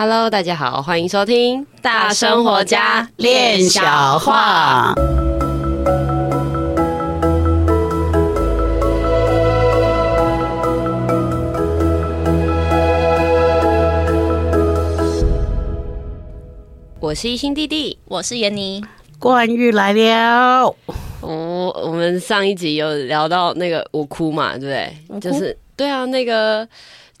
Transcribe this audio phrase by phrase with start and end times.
[0.00, 4.94] Hello，大家好，欢迎收听《大生活家练小话》。
[17.00, 18.80] 我是一心弟弟，我是妍妮，
[19.18, 20.72] 冠玉来了。
[21.22, 25.20] 哦，我们上一集有聊到那个我哭嘛，对不对？
[25.20, 26.68] 就是对啊，那个。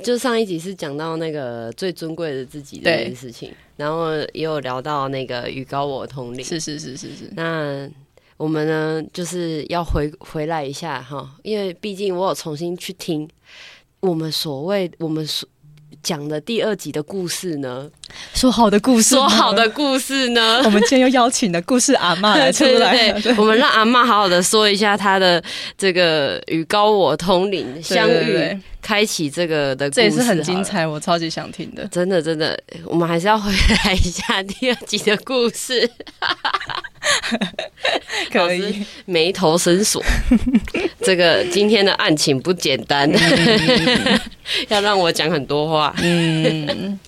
[0.04, 7.30] 就上一集是讲到那个最尊贵的自己的这件事情，然后也有聊到那个与高我同龄，是是是是是。
[7.32, 7.88] 那
[8.36, 13.28] 我们呢，就是要回回来一下哈，因为毕竟我有重新去听
[14.00, 15.48] 我们所谓我们所。
[16.08, 17.86] 讲的第二集的故事呢？
[18.32, 20.62] 说好的故事，说好的故事呢？
[20.64, 25.42] 我们今天又邀请的故事阿妈来出来， 对对 对，我们让阿妈好好的说一下她的
[25.76, 31.86] 这个与高我通灵相遇，开启这个的故事，这也是很精彩，我超级想听的。
[31.88, 33.52] 真的真的，我们还是要回
[33.84, 35.90] 来一下第二集的故事。
[38.32, 38.84] 可以。
[39.06, 40.02] 眉头深锁，
[41.00, 43.10] 这个今天的案情不简单，
[44.68, 45.94] 要让我讲很多话。
[46.02, 46.98] 嗯，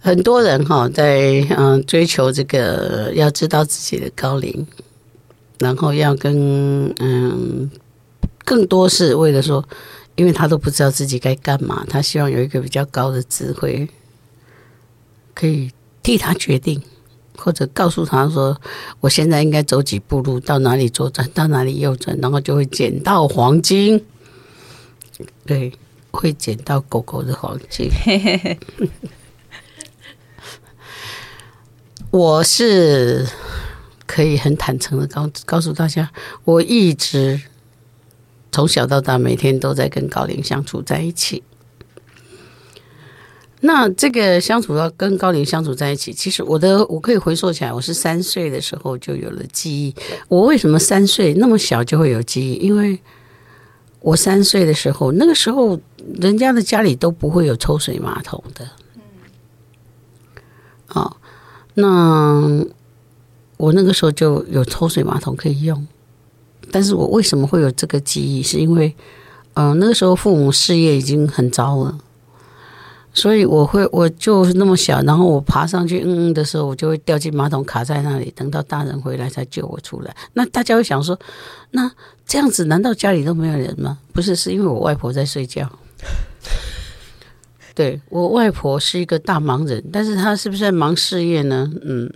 [0.00, 4.66] 很多人哈在嗯追求这个，要知道自己的高龄，
[5.58, 7.70] 然后要跟嗯
[8.44, 9.62] 更多是为了说，
[10.16, 13.86] 因为他都不知道自己该干嘛，他希望有一个比较高的智慧，
[15.34, 15.70] 可以
[16.02, 16.82] 替他决定。
[17.36, 18.60] 或者告诉他说
[19.00, 24.04] ：“我现在应该走几步路，到哪里左转，到哪里右转，然后就会捡到黄金。
[25.46, 25.72] 对，
[26.10, 27.90] 会捡到狗狗的黄金。
[32.10, 33.26] 我是
[34.06, 36.10] 可以很坦诚的告告诉大家，
[36.44, 37.40] 我一直
[38.50, 41.42] 从小到大每天都在跟高龄相处在一起。”
[43.64, 49.94] 那这个相处要跟高龄相处在一起，其实我的我可以回溯起来，我是三岁的时候就有了记忆。
[50.26, 52.54] 我为什么三岁那么小就会有记忆？
[52.54, 52.98] 因为
[54.00, 55.78] 我三岁的时候，那个时候
[56.20, 58.68] 人家的家里都不会有抽水马桶的。
[58.96, 59.02] 嗯
[60.88, 61.16] 哦，
[61.74, 62.66] 那
[63.58, 65.86] 我那个时候就有抽水马桶可以用，
[66.72, 68.42] 但是我为什么会有这个记忆？
[68.42, 68.92] 是因为，
[69.54, 71.96] 嗯、那个时候父母事业已经很糟了。
[73.14, 80.16] 所以我会，我就那么小，然后我爬上去，嗯嗯的时候，我就会掉进马桶，卡在那里，等到大人回来才救我出来。
[80.32, 81.18] 那大家会想说，
[81.72, 81.92] 那
[82.26, 83.98] 这样子，难道家里都没有人吗？
[84.14, 85.70] 不是，是因为我外婆在睡觉。
[87.74, 91.70] 对，我外婆是一个大忙人，但是她是不是在忙事业呢？
[91.84, 92.10] 嗯，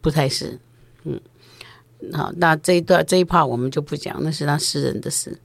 [0.00, 0.58] 不太是。
[1.04, 1.20] 嗯，
[2.14, 5.38] 好，那这一段这一 part 我们就不讲，那是她私人的事。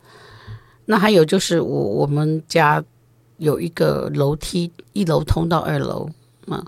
[0.85, 2.81] 那还有就是我我们家。
[3.37, 6.09] 有一个楼梯，一楼通到二楼
[6.47, 6.63] 啊，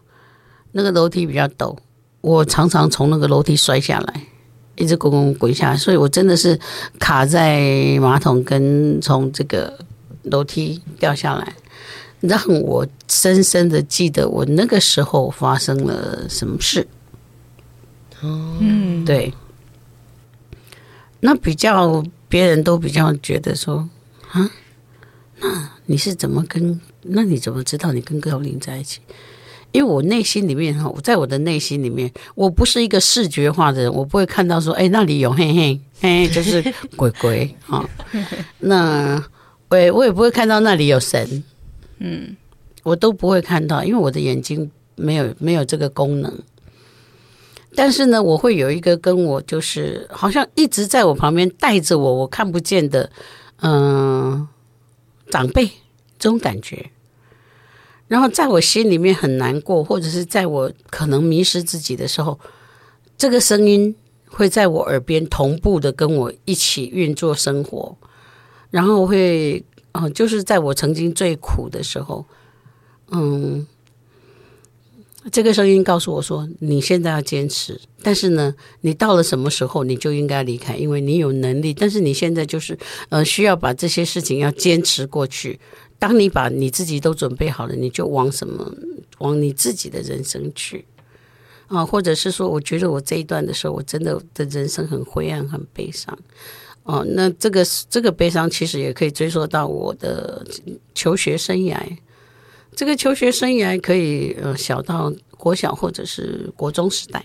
[0.72, 1.78] 那个楼梯比较陡，
[2.22, 4.28] 我常常从那个楼梯摔下来，
[4.76, 6.60] 一直滚滚滚下来，所以我真的是
[7.00, 9.78] 卡在马桶跟从这个
[10.24, 11.56] 楼梯掉下来，
[12.20, 16.88] 让我深深的记得我那个时候发生了什么事。
[18.22, 19.34] 嗯，对，
[21.20, 23.88] 那比较别人都比较觉得说
[24.32, 24.50] 啊。
[25.40, 26.80] 那你是怎么跟？
[27.02, 29.00] 那你怎么知道你跟高林在一起？
[29.72, 36.64] 因为我内心里面哈，我在我的内心里面，我不是一个视觉化的人，我不会看到说，哎，那里有嘿嘿嘿，就是
[36.96, 37.88] 鬼鬼啊。
[38.60, 39.22] 那
[39.70, 41.44] 我也我也不会看到那里有神，
[42.00, 42.36] 嗯，
[42.84, 46.34] 我都不会看到，因为我的眼睛没有没有这个功能。
[47.76, 53.12] 但是呢，我会有一个跟我就是好像一直在我旁边带着我，我看不见的，
[53.62, 54.48] 嗯。
[55.30, 55.66] 长辈
[56.18, 56.92] 这种感觉，
[58.08, 62.40] 然后在我心里面很难过，或者是在我可能迷失自己的时候，
[63.18, 63.96] 这个声音
[64.28, 67.98] 会在我耳边同步的跟我一起运作生活，
[68.70, 72.26] 然后会，嗯，就是在我曾经最苦的时候，
[73.12, 73.68] 嗯。
[75.32, 81.74] 这个声音告诉我说：“你现在要坚持，但是呢，你到了什么时候你就应该离开，因为你有能力。
[81.74, 82.78] 但是你现在就是
[83.10, 85.60] 呃，需要把这些事情要坚持过去。
[85.98, 88.72] 当你把你自己都准备好了，你就往什么
[89.18, 90.86] 往你自己的人生去
[91.68, 96.16] 啊，或者是说，我觉得我这一段的时候，我真的的人生很灰暗、很悲伤
[96.84, 97.04] 哦。
[97.10, 100.46] 那这个这个悲伤其实也可以追溯到我的
[100.94, 101.76] 求学生涯。”
[102.76, 107.24] 这个求学生涯可以呃小到国小或者是国中时代，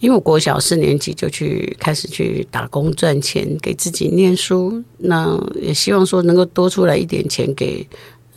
[0.00, 7.86] 因为我国小四年级就去开始去打工赚钱给自己念书，那也希望说能够多出来一点钱给，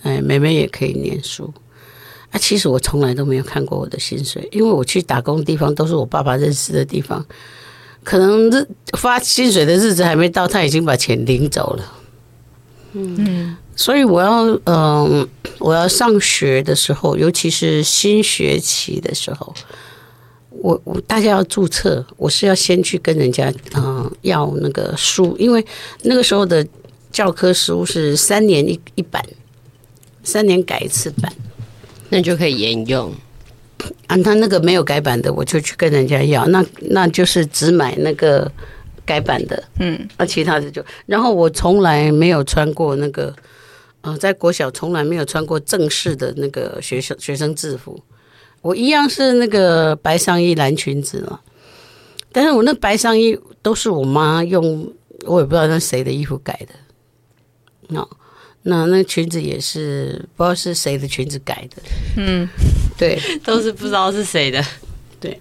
[0.04, 1.54] 哎妹妹也可以念书，
[2.30, 7.26] 啊，其实我从来都没有看过我的薪水，因为我去打工的地方都是我爸爸认识的地方，
[8.04, 8.68] 可能日
[8.98, 11.92] 发薪水的日子还没到，他已经把钱领走了。
[12.98, 15.28] 嗯，所以我要嗯、呃，
[15.60, 19.54] 我要上学的时候，尤其是新学期的时候，
[20.50, 25.66] 我我大家要注册，我是要先去跟人家嗯、呃、要那个书，因为
[26.04, 26.66] 那个时候的
[27.12, 29.22] 教科书是三年一一版，
[30.24, 31.30] 三年改一次版，
[32.08, 33.12] 那就可以沿用。
[34.08, 38.50] 啊，他那个没有改版的，我就去跟人家要，那那就是只买那个。
[39.06, 43.34] 改版的，嗯，那其他的就，然后我从来没有穿过那个，
[44.02, 48.02] 呃，在国小从来没有穿过正式的那个学生学生制服，
[48.62, 51.40] 我一样是那个白上衣蓝裙子嘛，
[52.32, 54.92] 但是我那白上衣都是我妈用，
[55.26, 56.74] 我也不知道那谁的衣服改的，
[57.90, 58.08] 那
[58.64, 61.84] 那那裙子也是不知道是谁的裙子改的，
[62.18, 62.50] 嗯，
[62.98, 64.64] 对， 都是不知道是谁的，
[65.20, 65.40] 对。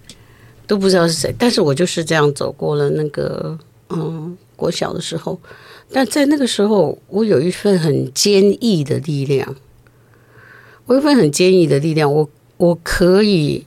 [0.66, 3.58] 都不知道是谁，但是我就是这样走过了那个
[3.90, 5.38] 嗯国小的时候，
[5.92, 9.54] 但在那个时候，我有一份很坚毅的力量，
[10.86, 13.66] 我有一份很坚毅的力量，我我可以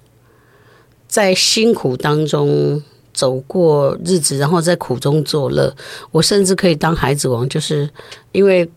[1.08, 2.82] 在辛苦当中
[3.14, 5.76] 走过日子，然后在苦中作乐，
[6.12, 7.90] 我甚至可以当孩子王，就是
[8.32, 8.70] 因为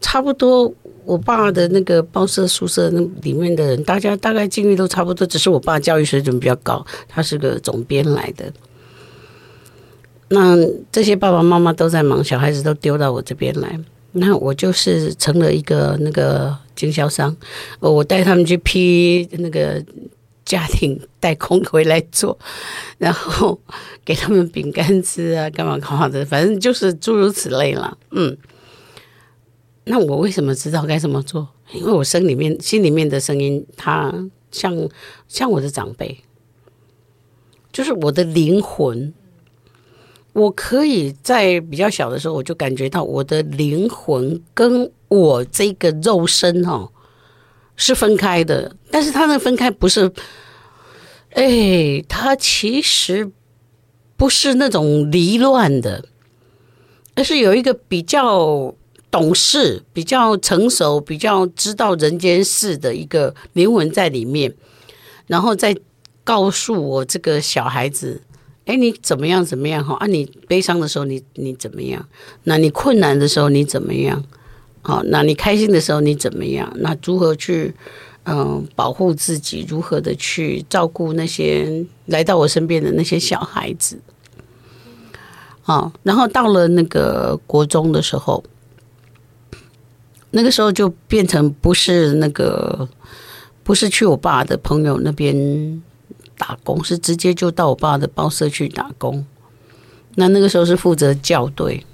[0.00, 0.72] 差不多。
[1.04, 8.52] 我爸的那个报社宿舍那里面的人，大家大概境遇都差不多，只是我爸教育水准比较高，他是个总编来的。
[10.28, 10.56] 那
[10.90, 13.78] 这些爸爸妈妈都在忙，小孩子都丢到我这边来，
[14.12, 17.36] 那我就是成了一个那个经销商，
[17.80, 19.84] 我带他们去批那个
[20.44, 22.38] 家庭代工回来做，
[22.98, 23.60] 然后
[24.04, 28.36] 给他们饼干吃啊，干嘛干嘛的，反正就是诸如此类了，嗯。
[29.84, 31.48] 那我为什么知道该怎么做？
[31.72, 34.14] 因为我身里面、心里面的声音，它
[34.52, 34.88] 像
[35.26, 36.20] 像我的长辈，
[37.72, 39.12] 就是我的灵魂。
[40.34, 46.90] 我可以在比较小的时候，我就感觉到我的灵魂跟我这个肉身哦
[47.74, 48.76] 是分开的。
[48.90, 50.12] 但是它那分开不是，
[51.30, 53.32] 哎，它其实
[54.16, 56.04] 不是那种离乱的，
[57.16, 58.76] 而是有一个比较。
[59.12, 64.54] 懂事、比较成熟、比较知道人间事的一个灵魂在里面，
[65.26, 65.76] 然后再
[66.24, 68.22] 告诉我这个小孩子
[68.64, 69.44] ：“哎，你怎么样？
[69.44, 69.84] 怎么样？
[69.84, 72.08] 哈啊，你悲伤的时候你，你怎么样？
[72.44, 74.24] 那你困难的时候你怎么样？
[74.80, 76.72] 好，那你开心的时候你怎么样？
[76.76, 77.74] 那如何去
[78.24, 79.66] 嗯、保护自己？
[79.68, 84.00] 如何的去照顾那些来到我身边的那些小孩子？
[85.60, 88.42] 好，然后到了那个国中的时候。”
[90.32, 92.88] 那个时候就变成不是那个，
[93.62, 95.82] 不是去我爸的朋友那边
[96.36, 99.24] 打工，是直接就到我爸的报社去打工。
[100.16, 101.84] 那那个时候是负责校对，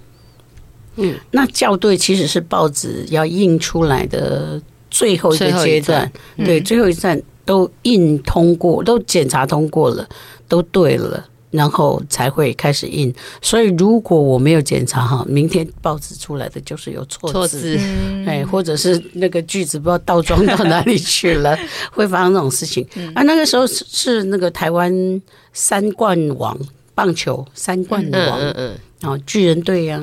[0.96, 4.61] 嗯，那校对其实是报纸要印出来的
[4.91, 10.08] 最后一个阶段，对，最后一站都印通过，都检查通过了，
[10.49, 11.25] 都对了。
[11.50, 17.78] 然后才会开始印，所以如果我没有检查哈，明天报纸出来的就是有错字，错字，
[18.26, 21.58] 哎，或者是那个句子不知道倒装到哪里去了，
[21.90, 22.86] 会发生这种事情。
[23.14, 24.93] 啊，那个时候是是那个台湾
[25.55, 26.55] 三冠王
[26.94, 29.98] 棒球三冠王，嗯嗯，然后巨人队呀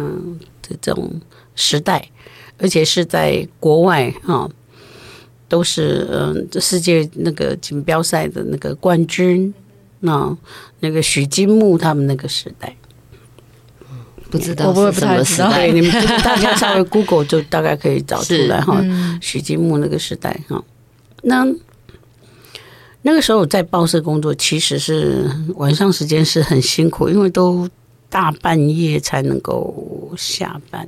[0.63, 1.21] 的这种
[1.55, 2.09] 时代，
[2.57, 4.49] 而且是在国外哈，
[5.47, 9.53] 都是嗯，这世界那个锦标赛的那个冠军。
[10.05, 10.37] 那
[10.79, 12.75] 那个许金木他们那个时代，
[14.29, 15.91] 不知道是什么时代，你们
[16.23, 18.81] 大家稍微 Google 就大概可以找出来哈。
[19.21, 20.63] 许金木那个时代哈，
[21.23, 21.45] 那
[23.01, 27.69] 那个时候在报社工作，其实是晚上时间是很辛苦，因为都
[28.09, 30.87] 大半夜才能够下班。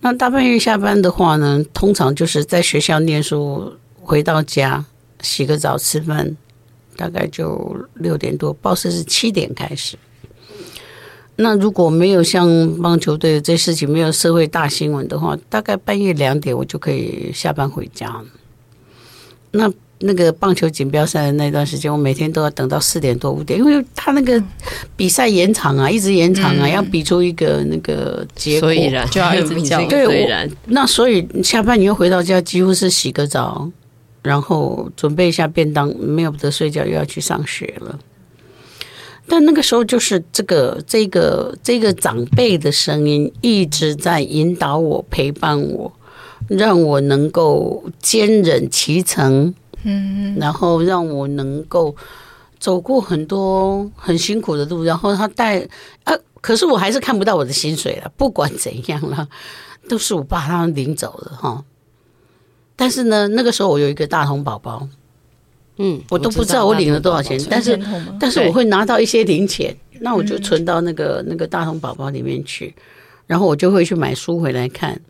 [0.00, 4.84] 那大半夜下班的话呢，通常就是在学校念书，回到家
[5.20, 6.36] 洗个澡吃饭。
[6.96, 9.96] 大概就六点多，报社是七点开始。
[11.38, 12.48] 那如果没有像
[12.80, 18.10] 棒球队这事情，没有社会大新闻的话，大概半夜两点我就可以下班回家。
[19.50, 24.42] 那那个棒球锦标赛的那段时间，我每天都要等到四点多五点，因为他那个
[24.96, 29.86] 比赛延长啊，一直延长啊，嗯、要比出一个那个结果，所以然就要一直比较。
[29.88, 33.70] 对，那所以下班你又回到家，几乎是洗个澡。
[34.26, 37.98] 然后准备一下便当，没有得睡觉，又要去上学了。
[39.28, 45.92] 但那个时候，就是这个这个这个长辈的声音一直在引导我、陪伴我。
[46.48, 49.52] 让我能够坚忍其成，
[49.82, 51.96] 嗯，然后让我能够
[52.60, 55.66] 走过很多很辛苦的路，然后他带
[56.04, 58.12] 啊，可是我还是看不到我的薪水了。
[58.16, 59.26] 不管怎样了，
[59.88, 61.64] 都是我爸他们领走了哈。
[62.76, 64.86] 但是呢，那个时候我有一个大童宝宝，
[65.78, 67.78] 嗯，我都不知道我领了多少钱，但是
[68.20, 72.74] 但是我会拿到一些零钱，那我就存到那个那个大童宝宝里面去，
[73.26, 75.00] 然后我就会去买书回来看。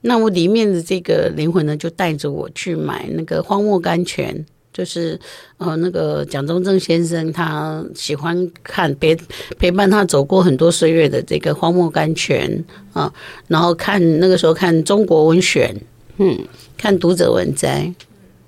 [0.00, 5.18] 那我里面的这个灵魂呢，就带着我去买那个荒漠甘泉，就是
[5.56, 9.16] 呃那个蒋中正先生他喜欢看陪
[9.58, 13.12] 陪伴他走过很多岁月的这个荒漠甘泉啊，
[13.48, 15.74] 然后看那个时候看中国文选，
[16.18, 16.46] 嗯，
[16.76, 17.92] 看读者文摘，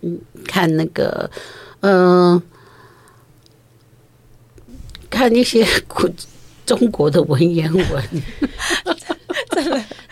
[0.02, 1.30] 嗯，看那个
[1.80, 2.42] 嗯、呃，
[5.08, 6.08] 看一些古
[6.66, 8.04] 中国的文言文。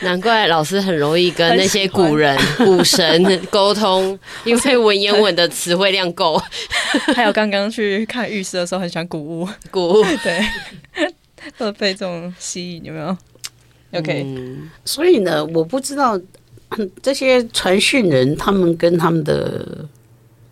[0.00, 6.40] 难怪老师很容易跟那些古人、古神沟通， 因为文言文的词汇量够。
[7.14, 10.40] 还有刚刚去看浴室的时候，很喜欢古物，古物对，
[11.58, 13.16] 都被这种吸引，有没有
[13.92, 16.18] ？OK，嗯，所以呢，我不知道
[17.02, 19.86] 这些传讯人他们跟他们的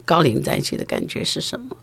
[0.05, 1.77] 高龄在一起的感觉是什么，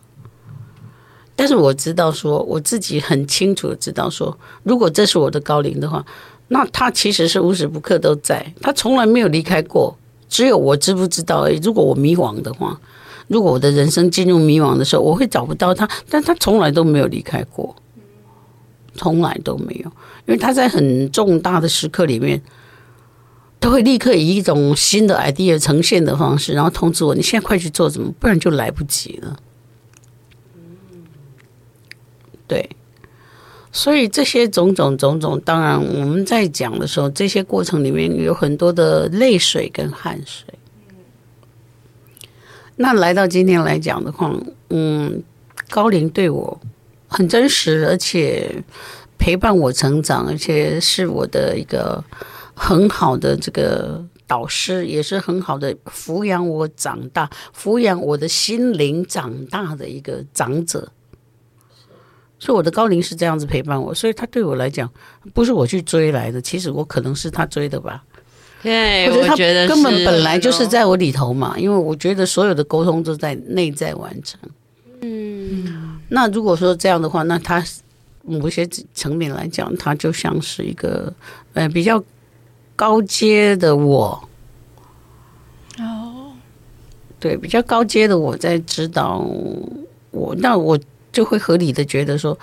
[1.36, 6.04] 但是我知道说，我自己很清楚的知道说，如果这是我的高龄的话。
[6.48, 9.96] 那他其实是无时不刻都在，他从来没有离开过。
[10.28, 11.58] 只有我知不知道而已。
[11.62, 12.78] 如果我迷惘的话，
[13.28, 15.88] 如果我的人生进入迷惘的时候，我会找不到他。
[16.10, 17.74] 但他从来都没有离开过，
[18.94, 19.90] 从来都没有。
[20.26, 22.40] 因为他在很重大的时刻里面，
[23.64, 29.38] 他会立刻以一种新的 idea 呈现的方式，然后通知我：你现在快去做什么，不然就来不及了。
[32.46, 32.68] 对。
[33.72, 40.52] 所以这些种种种种，当然我们在讲的时候，这些过程里面有很多的泪水跟汗水。
[42.76, 44.30] 那来到今天来讲的话，
[44.68, 45.22] 嗯，
[45.70, 46.60] 高龄对我
[47.08, 48.62] 很真实，而且
[49.16, 52.04] 陪伴我成长，而且是我的一个
[52.54, 60.90] 很好的这个导师，也是很好的抚养我长大、抚养我的心灵长大的一个长者。
[62.38, 64.90] 所以我的高龄是这样子陪伴我，所以他对我来讲
[65.32, 68.04] 不是我去追来的，其实我可能是他追的吧。
[68.62, 74.38] 对，我觉得他根本本来就就是在我里头嘛，因为我觉得所有的沟通都在内在完成。
[75.00, 77.64] 嗯，那如果说这样的话，那他
[78.22, 81.12] 某些层面来讲，他就像是一个
[81.52, 82.02] 呃比较
[82.76, 84.28] 高阶的我。
[85.78, 86.32] 哦，
[87.20, 89.18] 对，比较高阶的我在指导
[90.10, 90.78] 我，那我。
[91.14, 92.36] 就会合理的觉得说，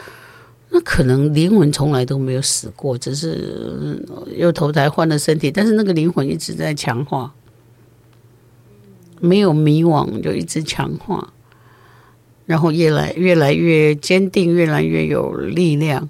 [0.69, 4.01] 那可能灵魂从来都没有死过，只是
[4.33, 7.33] 又投胎换了身体，但是那个灵魂一直在强化，
[9.19, 11.33] 没有迷惘，就一直强化，
[12.45, 16.07] 然后越来越来越坚定，越来越有力量。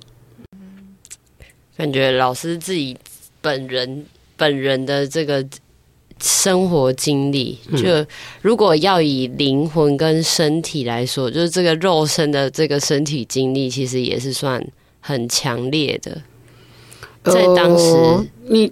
[1.75, 2.95] 感觉老师自己
[3.41, 4.05] 本人
[4.38, 5.45] 本人的这个。
[6.24, 8.05] 生活经历，就
[8.43, 14.63] 如果要以灵魂跟身体来说，就是这个肉身的这个身体经历，其实也是算
[15.00, 16.21] 很强烈的。
[17.24, 18.71] 在当时，呃、你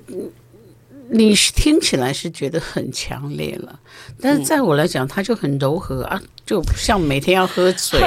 [1.10, 3.80] 你听起来是觉得很强烈了，
[4.22, 8.00] 但是在我来讲，它就很柔和啊，就像每天要喝水，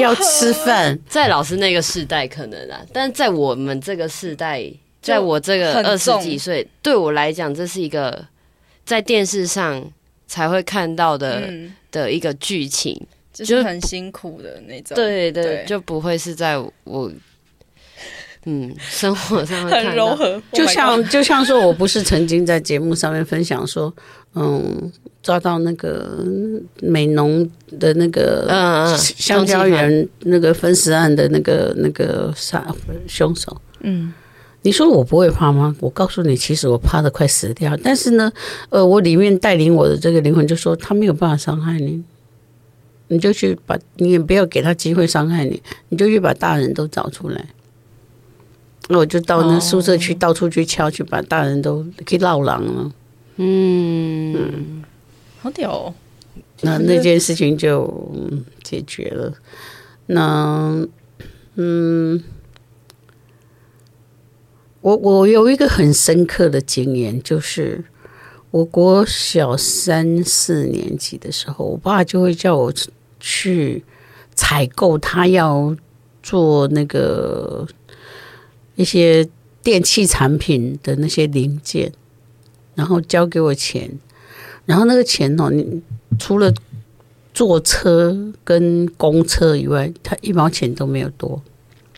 [0.00, 0.96] 要吃饭。
[1.08, 4.72] 在老师那个世代可能啊，但在我们这个时代，
[5.08, 8.26] 在我这个二十几岁，对我来讲，这是一个。
[8.88, 9.84] 在电视上
[10.26, 12.98] 才会看到的、嗯、的一个剧情，
[13.34, 14.94] 就是很辛苦的那种。
[14.94, 17.12] 对对，对，就不会是在我
[18.46, 20.40] 嗯生活上很柔和。
[20.54, 23.94] 就像就像说，我不是曾经在节目上面分享说，
[24.34, 24.90] 嗯，
[25.22, 26.24] 抓到那个
[26.80, 27.46] 美浓
[27.78, 32.74] 的那个嗯香蕉园那个分尸案的那个那个杀
[33.06, 34.14] 凶手，嗯。
[34.68, 35.74] 你说我不会怕吗？
[35.80, 37.74] 我告诉你，其实我怕的快死掉。
[37.82, 38.30] 但是呢，
[38.68, 42.04] 呃，我里面带领我的这个灵魂就说，他没有办法伤害你，
[43.06, 47.46] 你就去把，你也不要给他机会伤害你，你就去把大人都找出来。
[48.88, 52.92] 那我就到那宿舍去，到处去敲，去把大人都给闹狼了。
[53.36, 54.84] 嗯嗯，
[55.40, 55.94] 好屌哦！
[56.60, 58.06] 那那件事情就
[58.62, 59.32] 解决了。
[60.04, 60.86] 那
[61.54, 62.22] 嗯。
[64.80, 67.84] 我我有一个很深刻的经验，就是
[68.50, 72.72] 我国小三四年级的时候，我爸就会叫我
[73.18, 73.84] 去
[74.34, 75.76] 采购他要
[76.22, 77.66] 做那个
[78.76, 79.28] 一些
[79.62, 81.92] 电器产品的那些零件，
[82.74, 83.90] 然后交给我钱，
[84.64, 85.82] 然后那个钱哦，你
[86.18, 86.54] 除了
[87.34, 91.42] 坐车跟公车以外，他一毛钱都没有多。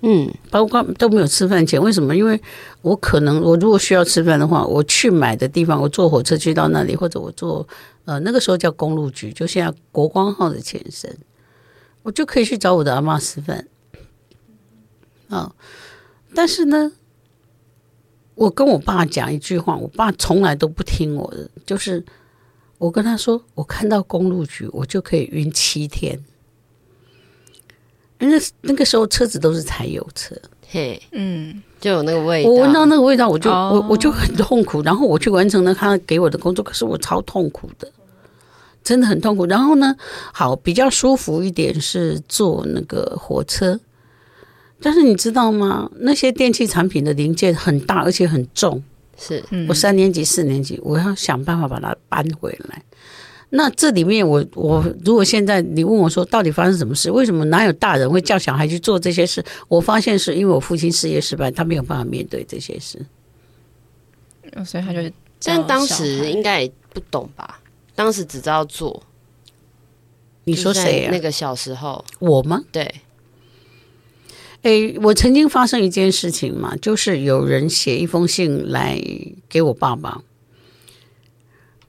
[0.03, 2.17] 嗯，包括都没有吃饭钱，为什么？
[2.17, 2.41] 因为
[2.81, 7.67] 我可能我如果需要吃饭的话，我去买的地方，我坐火车去到那里，或者我坐
[8.07, 11.15] 呃那个时候叫公路局，就现在国光号的前身，
[12.03, 13.67] 我就可以去找我的阿嬷吃饭。
[15.29, 15.55] 啊，
[16.35, 16.93] 但是呢，
[18.35, 22.03] 我跟我爸讲一句话，我爸从来都不听我的，就是
[22.79, 26.19] 我跟他说，我看到公路局，我就可以晕七天。
[28.29, 30.37] 那那个时候车子都是柴油车，
[30.69, 32.51] 嘿，嗯，就有那个味道。
[32.51, 34.83] 我闻到那个味道，我就、哦、我我就很痛苦。
[34.83, 37.91] 然后我去完成了他给我的工作，可是我超痛苦的，
[38.85, 39.47] 真的很痛苦。
[39.47, 39.97] 然后呢，
[40.33, 43.81] 好比较舒服一点是坐那个火车，
[44.81, 45.91] 但是你知道吗？
[46.01, 48.83] 那些电器产品的零件很大，而且很重。
[49.19, 52.83] 是我三年级、四年级，我要想办法把它搬回来。
[53.51, 57.11] 那这里面我，我我如果现在你问我说，到底发生什么事？
[57.11, 59.45] 为什么哪有大人会叫小孩去做这些事？
[59.69, 63.05] 我发现是因为我父亲事业失败，他没有办法面对这些事，
[64.65, 65.01] 所以他就。
[65.43, 67.61] 但当时应该也不懂吧？
[67.95, 69.03] 当时只知道做。
[70.45, 71.11] 你说谁啊？
[71.11, 72.63] 那个小时候我吗？
[72.71, 72.95] 对。
[74.63, 79.01] 诶，我曾经发生一件事情嘛，就是有人写一封信来
[79.49, 80.21] 给我爸爸。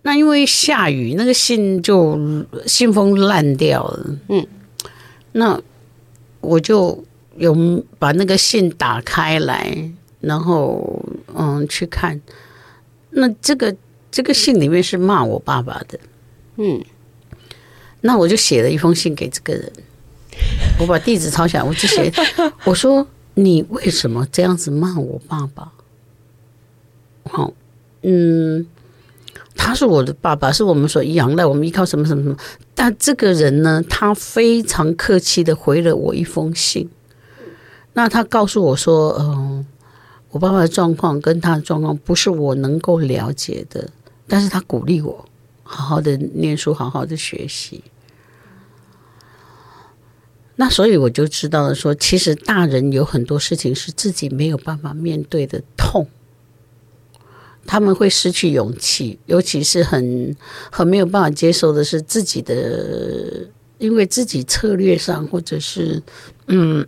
[0.04, 2.18] 那因为下雨，那个信就
[2.66, 4.18] 信封烂掉了。
[4.30, 4.48] 嗯，
[5.34, 5.62] 那
[6.40, 7.04] 我就
[7.38, 7.56] 有
[8.00, 11.06] 把那个信打开来，然后
[11.36, 12.20] 嗯去看。
[13.12, 13.76] 那这个
[14.10, 16.00] 这个信里面是骂我爸爸的。
[16.56, 16.84] 嗯，
[18.02, 19.72] 那我就写了一封信给这个人，
[20.80, 22.12] 我把地址抄下来，我就写，
[22.66, 23.06] 我说
[23.36, 25.72] 你为什么这样子骂我爸爸？
[27.26, 27.54] 好，
[28.02, 28.66] 嗯。
[29.64, 32.36] 他是我的爸爸，是我们所仰赖，我们依靠什么什么什么。
[32.74, 36.90] 但这个人呢，他非常客气的回了我一封信。
[37.94, 39.64] 那他告诉我说：“嗯、
[40.32, 43.88] 我爸爸的状况跟他的状况不是我能够了解的，
[44.28, 45.26] 但是他鼓励我
[45.62, 47.84] 好好的念书，好好的学习。”
[50.58, 56.08] 那所以我就知道了，说其实大人有很多事情是自己没有办法面对的痛。
[57.72, 60.36] 他们会失去勇气，尤其是很
[60.70, 66.04] 很没有办法接受的是自己的，因为自己策略上或者是
[66.48, 66.86] 嗯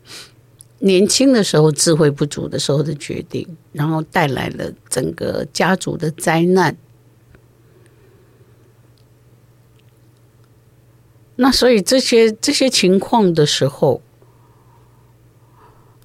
[0.80, 6.74] 年轻的时候智慧不足的时候的决定，然后带来了整个家族的灾难。
[11.34, 14.00] 那所以这些这些情况的时候，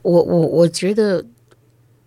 [0.02, 1.26] 我我我觉得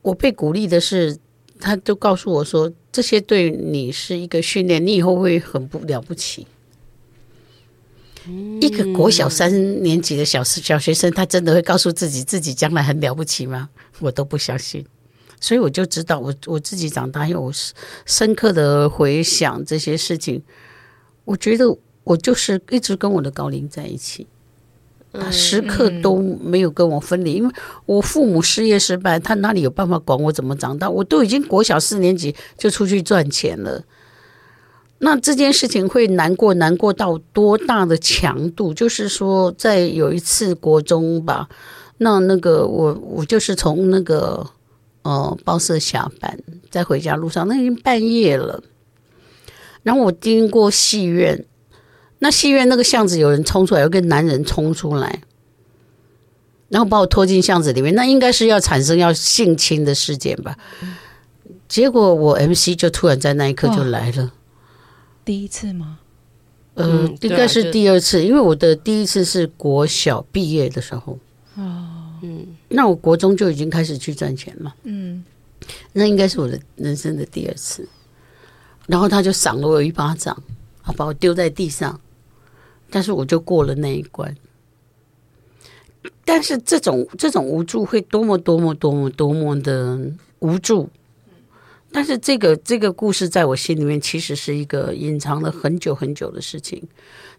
[0.02, 1.16] 我被鼓励的是。
[1.64, 6.46] 他就告诉我说：“这些对你是一个训练，你以后会很不了不起。”
[8.60, 13.70] 一个国小三年级的小小学生，他真的会告诉自己自己将来很了不起吗？
[14.00, 14.84] 我都不相信。
[15.40, 17.52] 所以我就知道我，我我自己长大以后，我
[18.04, 20.42] 深刻的回想这些事情，
[21.24, 21.64] 我觉得
[22.02, 24.26] 我就是一直跟我的高龄在一起。
[25.16, 27.54] 他时刻都没有跟我分离，因为
[27.86, 30.90] 我父母事业失败，他哪里有办法管我怎么长大？
[30.90, 33.84] 我都已经国小四年级就出去赚钱了，
[34.98, 38.74] 那这件事情会难过，难过到多大的强度？
[38.74, 41.48] 就是说，在有一次国中吧，
[41.98, 44.44] 那那个我我就是从那个
[45.02, 46.36] 呃报社下班，
[46.70, 48.62] 在回家路上，那已经半夜了，
[49.84, 51.44] 然后我经过戏院。
[52.20, 55.20] 那戏院那个巷子有人冲出来，有个男人冲出来，
[56.68, 57.94] 然后把我拖进巷子里面。
[57.94, 60.56] 那应该是要产生要性侵的事件吧？
[61.68, 64.32] 结果我 MC 就突然在那一刻就来了。
[65.24, 65.98] 第一次吗？
[66.74, 71.18] 呃，嗯、应该是第二次，因为我的第一次是国小毕业的时候。
[71.56, 74.74] 哦，嗯，那我国中就已经开始去赚钱了。
[74.84, 75.24] 嗯，
[75.92, 77.86] 那应该是我的人生的第二次。
[78.86, 80.34] 然后他就赏了我一巴掌，
[80.82, 82.00] 啊，把我丢在地上。
[82.94, 84.32] 但是我就过了那一关，
[86.24, 89.98] 但是这种这种无助会多么多么多么多么的
[90.38, 90.88] 无助，
[91.90, 96.80] 但是这个这个故事在我心里面其实是一个隐藏了很久很久的事情。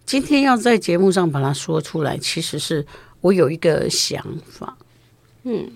[0.05, 2.85] 今天要在节目上把它说出来，其实是
[3.21, 4.77] 我有一个想法，
[5.43, 5.71] 嗯，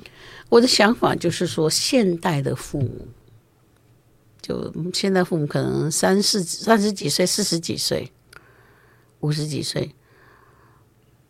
[0.49, 3.07] 我的想法就是说，现代的父母，
[4.41, 8.11] 就现在父母可能三四三十几岁、四十几岁。
[9.21, 9.93] 五十几岁，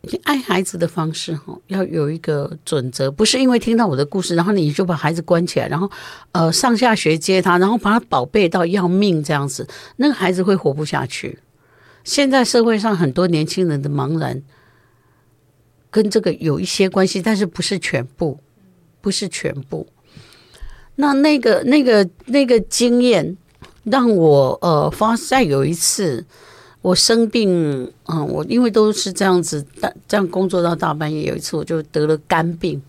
[0.02, 5.90] 你爱孩子的方式哈，要有一个准则，不是因为听到我的故事，然后你就把孩子关起来，然后
[6.32, 11.40] 呃上下学接他，然后把他宝贝到要命这样子，那个孩子会活不下去。
[12.04, 14.42] 现在社会上很多年轻人的茫然，
[15.90, 18.40] 跟这个有一些关系，但是不是全部，
[19.02, 19.88] 不是全部。
[20.96, 23.36] 那那个那个那个经验，
[23.84, 26.26] 让我呃发现有一次。
[26.82, 31.24] 我生病，嗯，我因为都是这样子，大这样工作到大半夜。
[31.24, 32.82] 有一次我就得了肝病，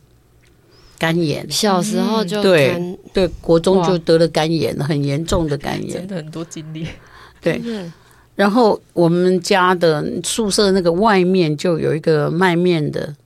[0.96, 1.44] 肝炎。
[1.50, 5.92] 小时候就对对，国中就得了肝炎，很严重的肝炎。
[5.92, 6.86] 真的很多经历。
[7.40, 7.60] 对，
[8.36, 13.16] 然后我们家的宿舍那个外面就有一个卖面的，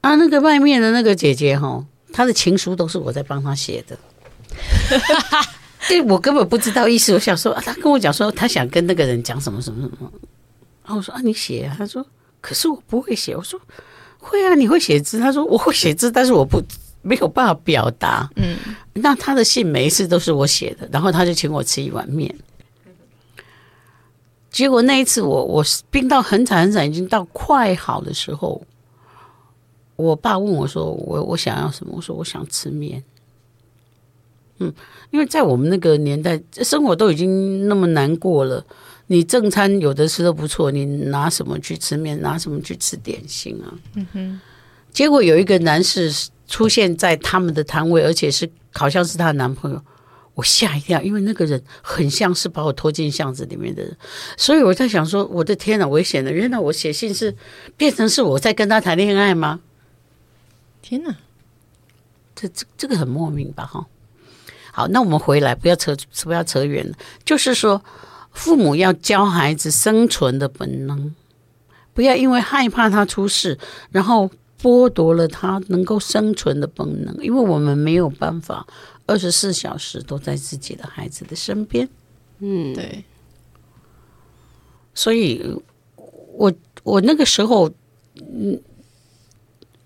[0.00, 3.98] 啊，那个卖面的那个姐姐哈，她的情书都是我在帮她写的。
[5.90, 7.12] 对，我根本不知道意思。
[7.12, 10.08] 我想说，他跟我讲说，他想跟那个人讲什么什么什么。
[10.84, 11.74] 然后我说啊，你写啊。
[11.76, 12.06] 他说，
[12.40, 13.34] 可是我不会写。
[13.34, 13.60] 我说，
[14.20, 15.18] 会啊，你会写字。
[15.18, 16.62] 他说，我会写字，但是我不
[17.02, 18.30] 没有办法表达。
[18.36, 18.56] 嗯，
[18.92, 22.32] 那他的信每一次都是我写的，然后他就请我吃一碗面。
[24.48, 28.62] 结果那一次我我病到很惨很惨，已经到快好的时候，
[29.96, 31.94] 我爸问我说，我我想要什么？
[31.96, 33.02] 我说我想吃面。
[34.60, 34.72] 嗯，
[35.10, 38.64] 因为在我们那个年代，生活都已经那么难过了，
[39.06, 43.72] 你正餐有的吃都不错，你拿什么去吃面，拿什么去吃点心啊？
[43.94, 44.40] 嗯哼。
[44.92, 46.12] 结果有一个男士
[46.46, 49.80] 出现在他们的摊位，而且是好像是她的男朋友，
[50.34, 53.96] 我吓一跳，因为那个人很像是把我拖进巷子里面的人，
[54.36, 56.30] 所以我在想说，我的天哪，危险了！
[56.30, 57.34] 原来我写信是
[57.76, 59.60] 变成是我在跟他谈恋爱吗？
[60.82, 61.16] 天哪，
[62.34, 63.64] 这这这个很莫名吧？
[63.64, 63.86] 哈。
[64.80, 66.96] 好，那我们回来，不要扯，不要扯远了。
[67.22, 67.82] 就是说，
[68.32, 71.14] 父母要教孩子生存的本能，
[71.92, 73.58] 不要因为害怕他出事，
[73.90, 74.30] 然后
[74.62, 77.14] 剥夺了他能够生存的本能。
[77.22, 78.66] 因为我们没有办法
[79.04, 81.86] 二十四小时都在自己的孩子的身边。
[82.38, 83.04] 嗯，对。
[84.94, 85.44] 所以，
[86.38, 86.50] 我
[86.84, 87.70] 我那个时候，
[88.16, 88.58] 嗯。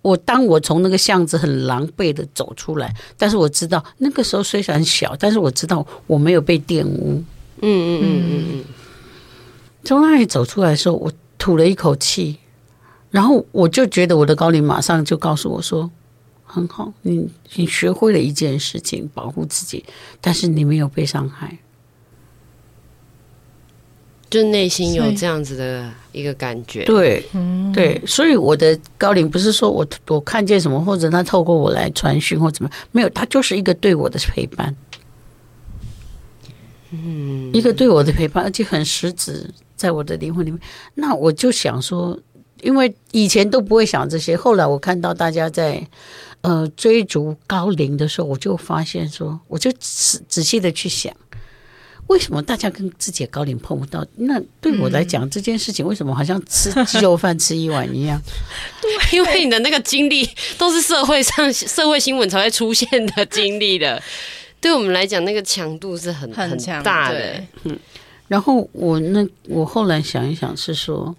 [0.04, 7.24] 我当我从那个巷子很狼狈的走出来，但是我知道那个时候虽然小，但是我知道我没有被玷污。
[7.62, 8.64] 嗯嗯嗯嗯嗯。
[9.82, 12.36] 从那里走出来的时候，我吐了一口气，
[13.10, 15.90] 然后我就觉得我的高龄马上就告诉我说
[16.44, 19.82] ：“很好，你你学会了一件事情，保护自己，
[20.20, 21.56] 但是你没有被伤害。”
[24.34, 27.24] 就内心有这样子的一个感觉，对，
[27.72, 34.74] 对，所以我的高龄不是说我我看见什么，或者他透过我来传讯或怎么，没有，他就是一个对我的陪伴，
[36.90, 40.58] 嗯，一个对我的陪伴，而且很实质，在我的灵魂里面。
[40.94, 42.18] 那我就想说，
[42.60, 45.86] 因为以前都不会想这些，后来我看到大家在
[46.40, 51.14] 呃追逐高龄的时候，我就发现说，我就仔仔细的去想。
[52.06, 54.06] 为什么大家跟自己的高龄碰不到？
[54.16, 58.20] 那对我来讲，这件事情为什么好像吃鸡肉饭吃一碗一样？
[58.82, 64.00] 对，因为你的那个经历都是社会上 社会新闻才会出现的经历的，
[64.60, 67.42] 对我们来讲，那个强度是很很大的。
[67.64, 67.78] 嗯，
[68.28, 71.16] 然后我那我后来想一想，是说，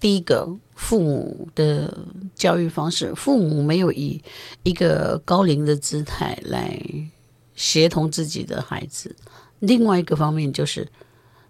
[0.00, 1.94] 第一个父母的
[2.34, 4.22] 教育方式，父母没有以
[4.62, 6.80] 一个高龄的姿态来。
[7.60, 9.14] 协同自己的孩子，
[9.58, 10.88] 另外一个方面就是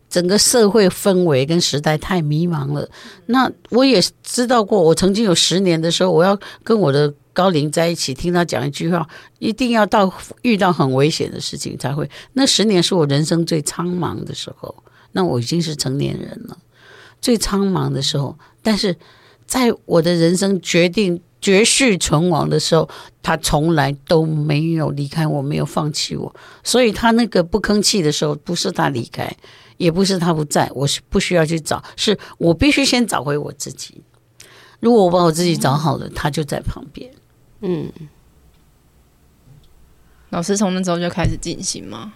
[0.09, 2.90] 整个社会氛围跟时代太迷茫了。
[3.27, 12.11] 那我也知道过，我曾经有十年的时候，我要跟我的高龄在一起，听他讲一句话，一定要到遇到很危险的事情才会。
[12.33, 16.59] 那十年是我人生最苍茫的时候，那我已经是成年人了，
[17.20, 18.37] 最苍茫的时候。
[18.62, 18.96] 但是
[19.51, 21.21] 在我的人生决定。
[21.43, 22.87] 绝续存亡的时候，
[23.23, 26.37] 他从来都没有离开我，没有放弃我。
[26.63, 29.35] 所以他那个不吭气的时候，不是他离开，
[29.79, 34.03] 也不是他不在，我是不需要去找，是我必须先找回我自己。
[34.81, 37.11] 如果我把我自己找好了，他就在旁边。
[37.63, 37.91] 嗯，
[40.29, 42.13] 老师从那时候就开始进行吗？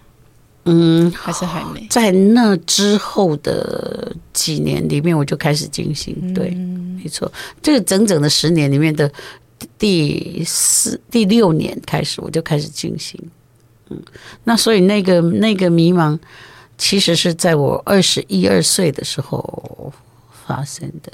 [0.67, 1.87] 嗯，还是还没。
[1.91, 6.33] 在那之后的几年里面，我就开始进行。
[6.33, 7.31] 对，没错，
[7.63, 9.11] 这个整整的十年里面的
[9.79, 13.21] 第四、第六年开始，我就开始进行。
[13.91, 14.03] 嗯，
[14.45, 16.19] 那所以那个那个迷茫，
[16.79, 19.93] 其实是在我二十一二岁的时候
[20.47, 21.13] 发生的。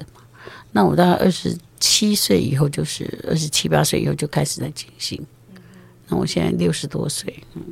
[0.70, 5.20] 那我大概二十七岁以后，就是二十七八岁以后就开始在进行。
[6.06, 7.62] 那我现在六十多岁，嗯。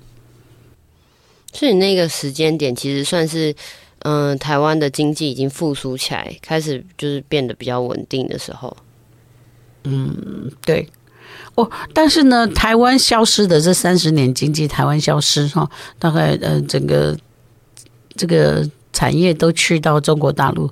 [1.53, 3.55] 所以那个时间点其实算是，
[4.01, 8.77] 嗯、呃，台湾的经济已经复苏起来，开始就是变得比较稳定的时候。
[9.85, 10.89] 嗯，对。
[11.55, 17.17] 哦，但是呢，台湾消失的这三十年经济，台湾消失哈，大概呃，整个
[18.15, 20.71] 这个产业都去到中国大陆，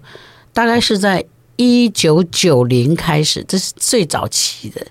[0.53, 1.25] 大概是在
[1.57, 4.87] 一九九零开始，这是最早期的，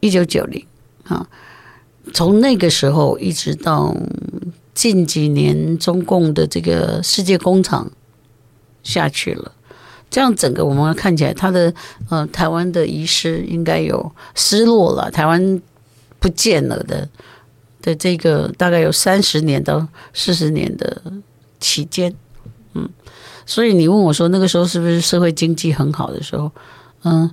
[0.00, 0.66] 一九九零
[1.04, 1.24] 啊，
[2.12, 3.96] 从那个时候一直到
[4.74, 7.90] 近几年，中共的这个世界工厂
[8.82, 9.52] 下去了。
[10.10, 11.72] 这样整个我们看起来，他的
[12.08, 15.60] 呃台湾的遗失应该有失落了，台湾
[16.20, 17.08] 不见了的
[17.82, 21.02] 的这个大概有三十年到四十年的
[21.58, 22.14] 期间，
[22.74, 22.88] 嗯，
[23.44, 26.50] 所以你问我说那个时候是不是社会经济很好的时候？
[27.02, 27.28] 嗯，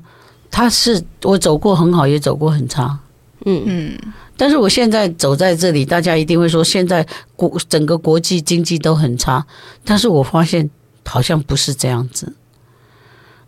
[0.49, 2.97] 他是我走过很好，也走过很差，
[3.45, 3.99] 嗯嗯，
[4.37, 9.45] 但是我现在走在这里，大家一定会说现在国整个国际经济都很差，
[9.83, 10.69] 但是我发现
[11.05, 12.33] 好像不是这样子。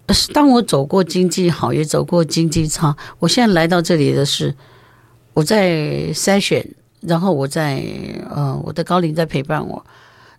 [0.09, 2.95] 是当我走过经济好，也走过经济差。
[3.19, 4.53] 我现在来到这里的是，
[5.33, 5.71] 我在
[6.13, 6.67] 筛选，
[7.01, 7.83] 然后我在
[8.29, 9.83] 呃，我的高龄在陪伴我，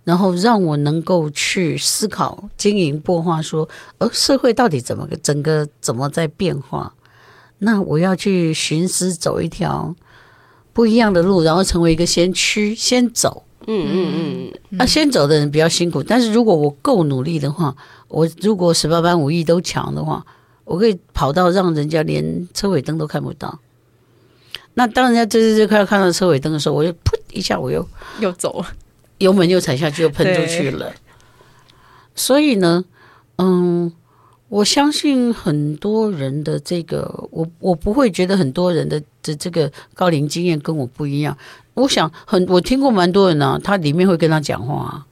[0.05, 6.93] 然后让我能够去思考、经营、擘画，说，呃，社会到底怎么个整个怎么在变化？
[7.59, 9.95] 那我要去寻思走一条
[10.73, 13.45] 不一样的路，然后成为一个先驱，先走。
[13.67, 17.75] 嗯嗯嗯，那先走的人比较辛苦，但是如果我够努力的话，
[18.09, 20.23] 我如果十八般武艺都强的话，
[20.65, 23.59] 我可以跑到让人家连车尾灯都看不到。
[24.75, 27.89] 那当人家这这这快要看到车尾灯的时候，我就噗一下，我又
[28.21, 28.67] 又走了，
[29.17, 30.93] 油门又踩下去，又喷出去了。
[32.15, 32.85] 所以呢，
[33.37, 33.91] 嗯，
[34.55, 41.37] 我相信很多人的这个，我我不会觉得很多人的的这个高龄经验跟我不一样。
[41.75, 45.07] 我想很，我听过蛮多人呢、啊，他里面会跟他讲话、啊，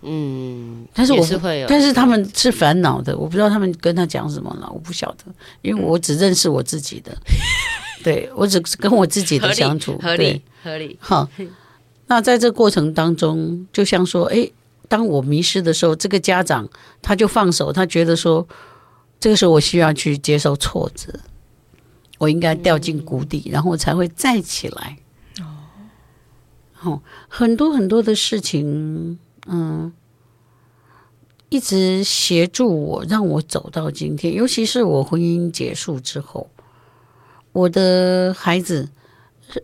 [0.00, 5.26] 嗯，但是我是会，但是他们是烦恼的，我不知道他们跟他讲什么了，我不晓得，
[5.60, 11.28] 因为我只认识我自己的， 嗯、对我只跟我自己的相处，合理合理，好，
[12.08, 14.50] 那在这过程当中，就像说，哎，
[14.90, 16.68] 当我迷失的时候，这个家长
[17.00, 18.44] 他就放手，他觉得说，
[19.20, 21.12] 这个时候我需要去接受挫折，
[22.18, 24.98] 我应该掉进谷底，嗯、然后我才会再起来。
[26.82, 29.92] 哦，很多很多的事情，嗯，
[31.50, 34.34] 一直协助我，让我走到今天。
[34.34, 36.50] 尤其是我婚姻结束之后，
[37.52, 38.88] 我的孩子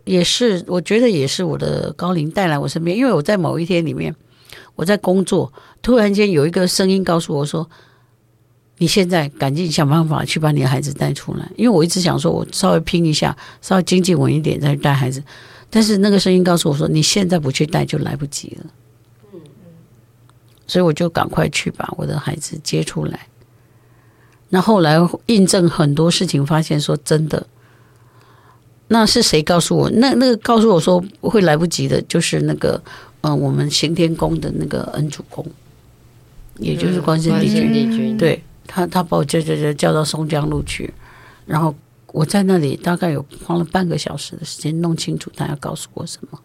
[0.05, 2.95] 也是，我觉得也是我的高龄带来我身边。
[2.95, 4.15] 因为我在某一天里面，
[4.77, 7.69] 我在工作，突然间有一个声音告诉我说
[8.77, 15.21] ：“你现在赶紧想办法去把你的孩子带出来。”因为我一直想说，我稍微拼一下，稍微经济稳一点再带孩子。
[15.69, 18.65] 但是那个声音告诉我说：“你现在不去带就来不及了。”
[19.33, 19.71] 嗯嗯，
[20.67, 23.27] 所以我就赶快去把我的孩子接出来。
[24.49, 27.47] 那后来印证很多事情，发现说真的，
[28.87, 29.89] 那是谁告诉我？
[29.89, 32.81] 那那个告诉我说会来不及的，就是那个
[33.21, 35.45] 嗯，我们行天宫的那个恩主公，
[36.57, 38.15] 也就是关圣帝君。
[38.15, 40.93] 嗯、对他，他把我叫叫叫叫到松江路去，
[41.45, 41.73] 然后。
[42.13, 46.39] 我在那里大概有花了半个小时的时间弄清楚他要告诉我什么，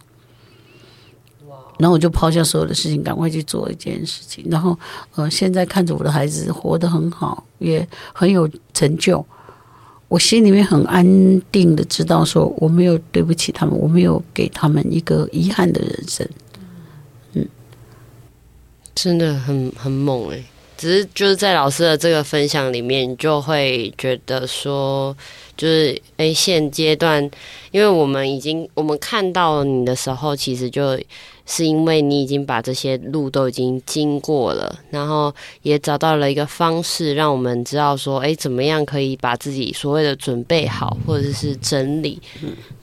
[1.78, 4.44] 然后我就抛下所有的事情，赶快去做一件事情。
[4.50, 4.76] 然后，
[5.14, 9.24] 呃，现在看着我的孩子活得很好，也很有成就，
[10.08, 11.06] 我心里面很安
[11.52, 16.28] 定的知道，说我没有对不起他们，我没有给他们一个遗憾的人生。
[18.92, 20.44] 嗯，真的很很猛哎、欸。
[20.76, 25.16] 只是就是在老师的这个分享里面，就会觉得说，
[25.56, 27.22] 就是诶，现阶段，
[27.70, 30.98] 因为我们已经我们看到你的时候，其实就
[31.46, 42.20] 是因为你已经把这些路都已经经过了，然后也找到了一个方式，让我们知道说，诶，怎么样可以把自己所谓的准备好，或者是整理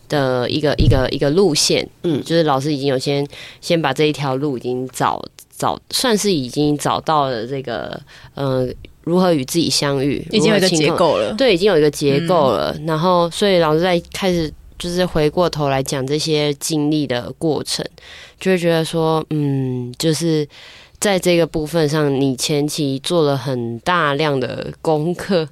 [0.08, 1.86] 的一个一个一个路线。
[2.04, 3.28] 嗯，就是老师已经有先
[3.60, 5.22] 先把这一条路已经找。
[5.60, 8.02] 找算是已经找到了这个，
[8.34, 8.66] 呃，
[9.04, 11.34] 如何与自己相遇，已经有一个结构了。
[11.34, 12.74] 对，已经有一个结构了。
[12.80, 17.86] 嗯、然后，所以老师在开始就是回过头来讲这些经历的过程，
[18.40, 20.48] 就会觉得说，嗯，就是
[20.98, 25.50] 在这个部分上，你前期做了很大量的功课，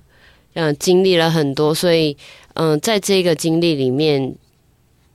[0.53, 2.15] 嗯，经历了很多，所以，
[2.53, 4.33] 嗯、呃，在这个经历里面，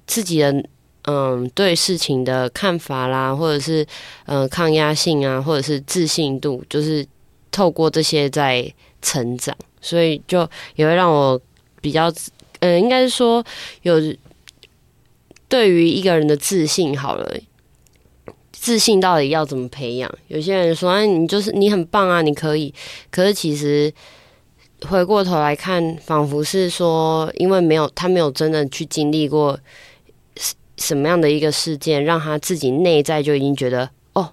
[0.07, 0.63] 自己的。
[1.05, 3.85] 嗯，对事情的看法啦，或者是
[4.27, 7.05] 嗯抗压性啊，或者是自信度，就是
[7.51, 11.41] 透过这些在成长，所以就也会让我
[11.81, 12.13] 比较
[12.61, 13.45] 嗯，应该是说
[13.83, 14.01] 有
[15.49, 17.37] 对于一个人的自信好了，
[18.53, 20.09] 自信到底要怎么培养？
[20.29, 22.73] 有些人说，哎，你就是你很棒啊，你可以。
[23.11, 23.93] 可是其实
[24.89, 29.59] 回过头来看，仿佛是说，因为没有他没有真的去经历过
[30.77, 34.31] 什么样的一个事件，让他自己内在就已经觉得，哦，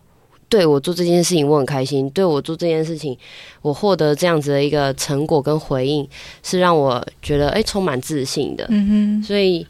[0.48, 3.18] 对我做这件事情我很开心，对我做这件事情
[3.62, 6.08] 我获得这样子的一个成果跟回应，
[6.44, 8.66] 是让我觉得哎充满自信的。
[8.70, 9.66] 嗯哼，所以。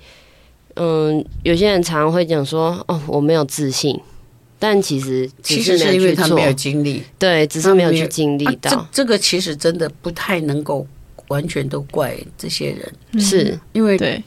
[0.81, 3.99] 嗯，有些人常常会讲说：“哦，我没有自信。”
[4.57, 8.71] 但其实其实是因为他没有经历，对，只是没有去经历到。
[8.71, 10.87] 啊、这这个其实真的不太能够
[11.27, 14.23] 完全都怪这些人，嗯、是因为对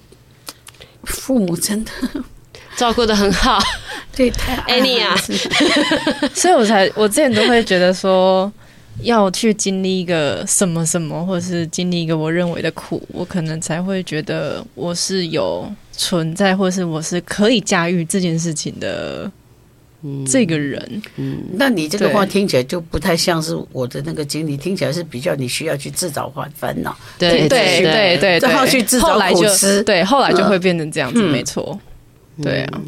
[1.05, 1.91] 父母真的
[2.77, 3.59] 照顾的很好，
[4.15, 5.15] 对，太爱你啊！
[6.35, 8.53] 所以我才我之前都会觉得说。
[9.01, 19.29] 要去经历一个什么什么，或者是经历一个我认为的苦，我可能才会觉得我是有存在，或是我是可以驾驭这件事情的
[20.27, 20.81] 这个人。
[21.17, 26.97] 嗯，嗯，那你这个话听起来就不太像是我的那个经历，听起来是比较你需要去自找烦烦恼。
[27.19, 29.83] 对对对对，然后去自找苦吃。
[29.83, 31.79] 对，后来就会变成这样子，没错。
[32.43, 32.81] 对啊。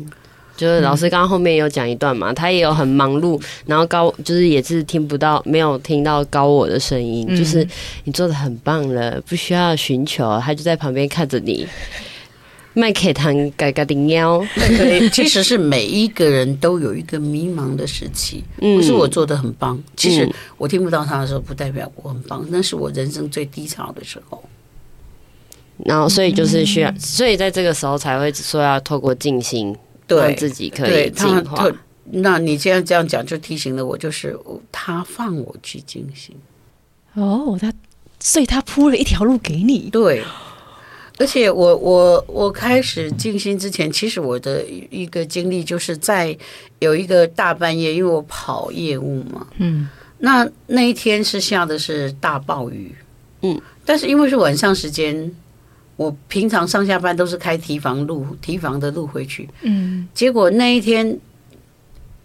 [0.56, 7.66] 就是老师刚刚后面有讲一段嘛，他也有很忙碌，然后高就是也是听不到，没有听到高我的声音，就是
[8.04, 11.66] 你做的很棒了，不需要寻求，他就在旁边看着你，
[12.74, 14.44] 麦克堂嘎嘎的喵。
[15.10, 24.42] 其实是每一个人都有一个迷茫的时期，不是我做的很棒，其实我听不到他的时候，不代表我很棒，那是我人生最低潮的时候。
[25.78, 29.74] 然后所以就是需要，所以在这个时候才会说要透过静心。
[30.06, 31.66] 让自己可以进化。
[32.10, 34.38] 那你这样这样讲，就提醒了我，就是
[34.70, 36.36] 他放我去静心。
[37.14, 37.72] 哦，他，
[38.20, 39.88] 所以他铺了一条路给你。
[39.88, 40.22] 对，
[41.18, 46.36] 而且我我我开始静心之前，其实我的一个经历就是在
[46.80, 52.94] 有一个大半夜，因为我跑业务嘛，嗯，那那一天是下的是大暴雨，
[53.42, 55.32] 嗯，但是因为是晚上时间。
[55.96, 59.48] 我平常上下班都是开提防路，提防的路回去。
[59.62, 61.16] 嗯，结果那一天，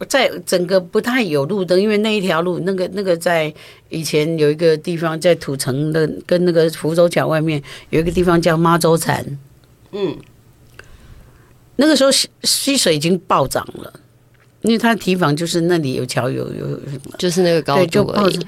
[0.07, 3.53] 在整个不太有路灯，因为那一条路，那个那个在
[3.89, 9.25] 以前有一个地方在土城的，跟那个福州桥外面有一个地方叫妈洲禅。
[9.91, 10.15] 嗯，
[11.75, 12.09] 那个时候
[12.43, 13.93] 溪水已经暴涨了，
[14.61, 18.39] 因为它堤防就是那里有桥有有什么，就是那个高度而已。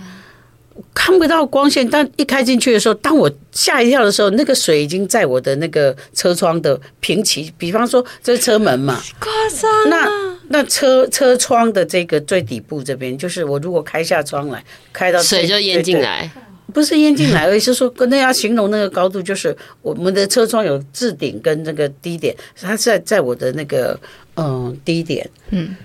[0.94, 9.90] 看不到光线，但一开进去的时候，当我吓一跳的时候，那个水已经在我的那个车窗的平齐，比方说这是车门嘛，夸张。
[9.90, 16.30] 那那车车窗的这个最底部这边，就是我如果开下窗来，开到水就淹进来，
[16.74, 24.00] 不是淹进来，而是说跟那要形容那个高度，就是我们的车窗有置顶跟那个低点，它是在在我的那个
[24.36, 25.76] 嗯低点，嗯。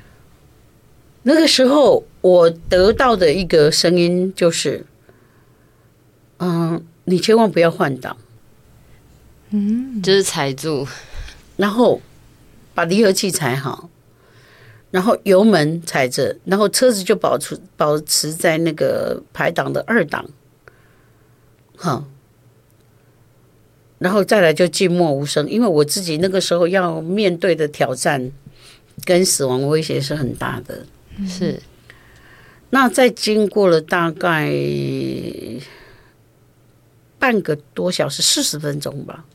[1.28, 4.86] 那个时候，我得到的一个声音就是
[6.38, 8.16] ：“嗯，你千万不要换挡，
[9.50, 10.86] 嗯，就是踩住，
[11.56, 12.00] 然后
[12.74, 13.90] 把离合器踩好，
[14.96, 20.24] 然后油门踩着，然后车子就保持保持在那个排档的二档，
[21.76, 22.06] 好，
[23.98, 28.32] 然后再来就静默无声，因为我自己那个时候要面对的挑战
[29.04, 30.86] 跟死亡威胁是很大的。”
[31.28, 31.60] 是，
[32.70, 34.50] 那在经过了大概
[37.18, 39.26] 半个多小时，四十分钟吧，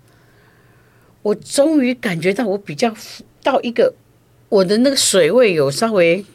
[1.21, 2.91] 我终于感觉到我比较
[3.43, 3.93] 到一个
[4.52, 6.26] 我的那个水位有稍微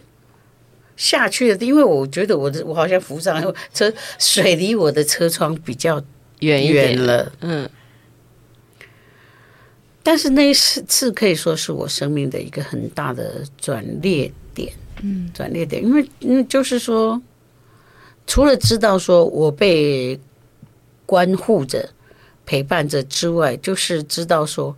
[0.97, 6.03] 下去了，因为我觉得我的我好像浮上车，水离我的车窗比较
[6.41, 7.69] 远远了，嗯。
[10.03, 14.73] 但是那一次可以说是我生命的一个很大的转捩点。
[15.03, 17.21] 嗯，转捩点，因为嗯，就是说，
[18.27, 20.19] 除了知道说我被
[21.05, 21.91] 关护着、
[22.47, 24.75] 陪伴着之外，就是知道说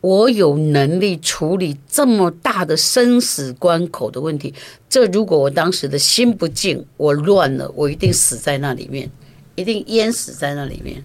[0.00, 4.54] 我有能力处理这么大的生死关口的问题。
[4.88, 9.10] 这如果我当时的心不静，我乱了，我一定死在那里面，
[9.56, 11.02] 一定淹死在那里面，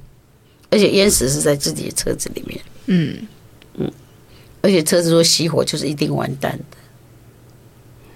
[0.69, 2.59] 而且淹死是在自己的车子里面。
[2.85, 3.27] 嗯
[3.77, 3.91] 嗯，
[4.61, 6.77] 而且车子说熄火，就是一定完蛋的。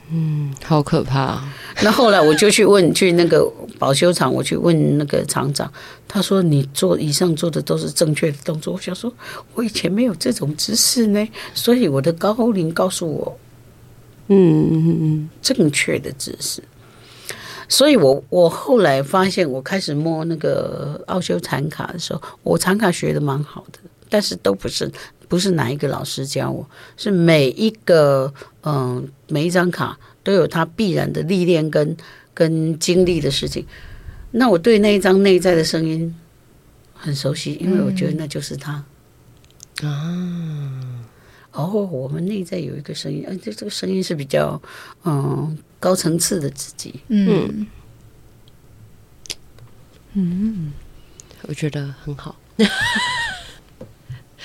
[0.10, 1.44] 嗯，好可怕。
[1.84, 3.46] 那后来我就去问，去那个
[3.78, 5.70] 保修厂，我去问那个厂长，
[6.08, 9.12] 他说：“你做以上做的都是正确的动作。”我想说，
[9.54, 13.38] 我以前没有这种知识呢，所以我的高龄告诉我，
[14.28, 16.64] 嗯嗯嗯，正确的知识。
[17.70, 23.80] 所以我我后来发现，我开始摸那个奥修禅卡的时候，我禅卡学的蛮好的，
[24.10, 24.90] 但是都不是
[25.28, 31.96] 不是哪一个老师教我，是每一个嗯每一张卡都有它必然的历练跟
[32.34, 33.66] 跟经历的事情。
[34.32, 36.14] 那我对那一张内在的声音
[36.94, 38.84] 很熟悉，因为我觉得那就是他。
[39.84, 41.04] 啊，
[41.52, 44.62] 哦，我们内在有一个声音，而且这个声音是比较
[45.04, 47.00] 嗯高层次的自己。
[47.10, 47.68] 嗯
[50.14, 50.74] 嗯，
[51.44, 52.36] 我觉得很好，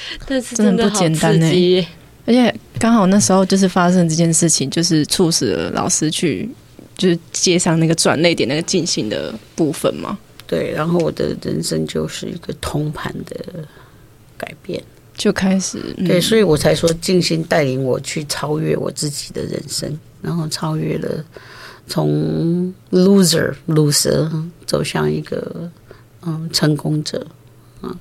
[0.27, 1.47] 但是真的不简单呢。
[2.25, 6.49] 而且刚好那时候就是发生这件事情，就是促使了老师去。
[6.95, 10.17] 就是接上那个转泪点，那个进行的部分嘛。
[10.47, 13.35] 对，然后我的人生就是一个通盘的
[14.37, 14.81] 改变，
[15.17, 15.83] 就开始。
[15.97, 21.25] 嗯、对，所以我才说静心带领我去超越我自己的人生，然后超越了
[21.89, 24.31] 从 loser loser
[24.67, 25.69] 走向一个
[26.21, 27.27] 嗯成功者。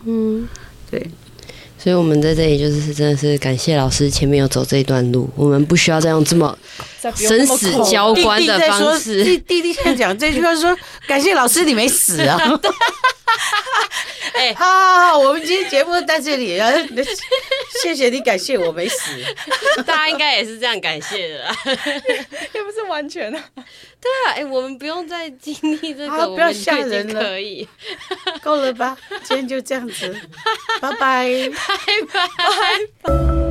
[0.06, 0.48] 嗯，
[0.92, 1.10] 对。
[1.82, 6.56] 所以我们在这里就是真的是感谢老师前面有走这一段路，我们不需要再用这么
[7.16, 9.24] 生死交关的方式。
[9.40, 10.78] 弟弟现在讲这句话说，
[11.08, 12.38] 感谢老师你没死啊。
[14.34, 16.78] 哎，好好好，我们今天节目在这里，然后
[17.84, 19.12] 谢谢你，感谢我没死。
[19.86, 21.56] 大家应该也是这样感谢的啦，
[22.54, 23.38] 也不是完全的。
[23.56, 27.68] 对啊，哎，我们不用再经历这个，不要吓人了，可以，
[28.42, 28.98] 够了吧？
[29.24, 30.16] 今天就这样子，
[30.82, 31.50] 拜拜，
[32.12, 32.32] 拜
[33.04, 33.51] 拜。